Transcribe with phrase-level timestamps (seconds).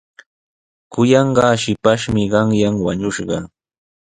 [0.91, 3.37] Kuyanqaa shipashmi qanyan wañushqa.